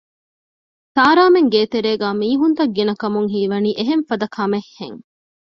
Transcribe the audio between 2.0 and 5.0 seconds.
މީހުންތައް ގިނަކަމުން ހީވަނީ އެހެން ފަދަ ކަމެއް ހެން